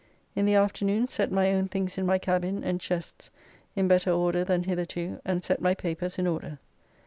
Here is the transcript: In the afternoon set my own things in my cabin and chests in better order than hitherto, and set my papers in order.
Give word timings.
In 0.35 0.45
the 0.47 0.55
afternoon 0.55 1.07
set 1.07 1.31
my 1.31 1.53
own 1.53 1.67
things 1.67 1.95
in 1.95 2.07
my 2.07 2.17
cabin 2.17 2.63
and 2.63 2.81
chests 2.81 3.29
in 3.75 3.87
better 3.87 4.09
order 4.09 4.43
than 4.43 4.63
hitherto, 4.63 5.21
and 5.23 5.43
set 5.43 5.61
my 5.61 5.75
papers 5.75 6.17
in 6.17 6.25
order. 6.25 6.57